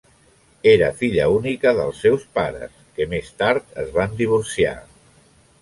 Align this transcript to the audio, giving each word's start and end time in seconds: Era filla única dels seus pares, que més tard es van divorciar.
Era 0.71 0.87
filla 1.01 1.27
única 1.33 1.75
dels 1.79 2.01
seus 2.05 2.25
pares, 2.39 2.73
que 2.97 3.07
més 3.15 3.31
tard 3.43 3.81
es 3.85 3.93
van 3.99 4.21
divorciar. 4.23 4.77